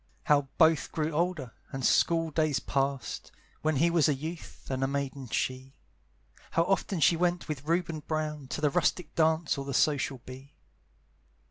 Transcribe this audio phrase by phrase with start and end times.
[0.23, 4.87] How both grew older, and school days passed, When he was a youth, and a
[4.87, 5.75] maiden she;
[6.49, 10.55] How often she went with Reuben Brown To the rustic dance or the social bee.